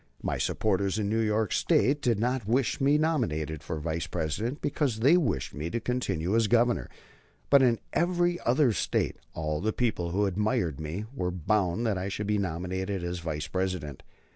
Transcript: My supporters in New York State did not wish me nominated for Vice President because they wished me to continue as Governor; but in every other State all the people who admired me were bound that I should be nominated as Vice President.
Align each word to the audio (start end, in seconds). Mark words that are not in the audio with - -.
My 0.23 0.39
supporters 0.39 0.97
in 0.97 1.09
New 1.09 1.19
York 1.19 1.53
State 1.53 2.01
did 2.01 2.19
not 2.19 2.47
wish 2.47 2.81
me 2.81 2.97
nominated 2.97 3.61
for 3.61 3.77
Vice 3.79 4.07
President 4.07 4.59
because 4.59 5.01
they 5.01 5.15
wished 5.15 5.53
me 5.53 5.69
to 5.69 5.79
continue 5.79 6.35
as 6.35 6.47
Governor; 6.47 6.89
but 7.51 7.61
in 7.61 7.77
every 7.93 8.39
other 8.39 8.73
State 8.73 9.17
all 9.35 9.61
the 9.61 9.71
people 9.71 10.09
who 10.09 10.25
admired 10.25 10.79
me 10.79 11.05
were 11.13 11.29
bound 11.29 11.85
that 11.85 11.99
I 11.99 12.09
should 12.09 12.25
be 12.25 12.39
nominated 12.39 13.03
as 13.03 13.19
Vice 13.19 13.45
President. 13.47 14.01